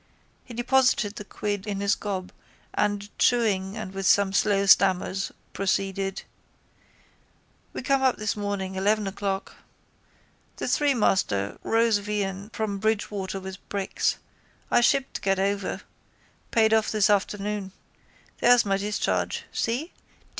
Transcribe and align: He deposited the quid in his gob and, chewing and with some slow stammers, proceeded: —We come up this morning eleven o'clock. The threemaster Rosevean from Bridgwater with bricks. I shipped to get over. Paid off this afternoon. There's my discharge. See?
He 0.43 0.55
deposited 0.55 1.17
the 1.17 1.23
quid 1.23 1.67
in 1.67 1.79
his 1.79 1.93
gob 1.93 2.31
and, 2.73 3.15
chewing 3.19 3.77
and 3.77 3.93
with 3.93 4.07
some 4.07 4.33
slow 4.33 4.65
stammers, 4.65 5.31
proceeded: 5.53 6.23
—We 7.71 7.83
come 7.83 8.01
up 8.01 8.17
this 8.17 8.35
morning 8.35 8.73
eleven 8.73 9.05
o'clock. 9.05 9.57
The 10.55 10.65
threemaster 10.65 11.59
Rosevean 11.63 12.51
from 12.51 12.79
Bridgwater 12.79 13.39
with 13.39 13.69
bricks. 13.69 14.17
I 14.71 14.81
shipped 14.81 15.17
to 15.17 15.21
get 15.21 15.37
over. 15.37 15.81
Paid 16.49 16.73
off 16.73 16.89
this 16.89 17.07
afternoon. 17.07 17.71
There's 18.39 18.65
my 18.65 18.77
discharge. 18.77 19.43
See? 19.51 19.91